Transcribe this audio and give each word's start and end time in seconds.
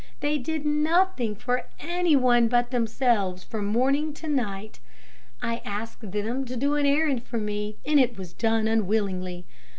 They 0.19 0.39
did 0.39 0.65
nothing 0.65 1.35
for 1.35 1.67
any 1.79 2.15
one 2.15 2.47
but 2.47 2.71
themselves 2.71 3.43
from 3.43 3.65
morning 3.67 4.15
to 4.15 4.27
night. 4.27 4.79
If 5.37 5.43
I 5.43 5.61
asked 5.63 6.11
them 6.11 6.43
to 6.45 6.55
do 6.57 6.73
an 6.73 6.87
errand 6.87 7.21
for 7.21 7.37
me, 7.37 7.77
it 7.85 8.17
was 8.17 8.33
done 8.33 8.67
unwillingly. 8.67 9.45